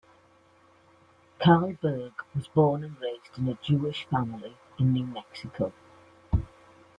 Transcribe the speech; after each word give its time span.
Carl 1.37 1.73
Berg 1.79 2.13
was 2.33 2.47
born 2.47 2.83
and 2.83 2.99
raised 2.99 3.37
in 3.37 3.47
a 3.49 3.53
Jewish 3.61 4.05
family 4.07 4.57
in 4.79 4.93
New 4.93 5.05
Mexico. 5.05 5.71